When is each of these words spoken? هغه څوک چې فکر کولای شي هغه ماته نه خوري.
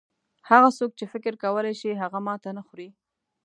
هغه 0.49 0.69
څوک 0.77 0.91
چې 0.99 1.05
فکر 1.13 1.33
کولای 1.43 1.73
شي 1.81 1.89
هغه 2.03 2.19
ماته 2.27 2.49
نه 2.57 2.61
خوري. 2.67 2.89